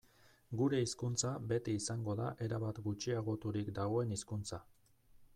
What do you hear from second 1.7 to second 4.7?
izango da erabat gutxiagoturik dagoen hizkuntza.